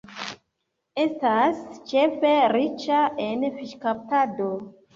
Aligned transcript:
Estas 1.03 1.59
ĉefe 1.93 2.33
riĉa 2.57 3.05
en 3.29 3.49
fiŝkaptado. 3.61 4.53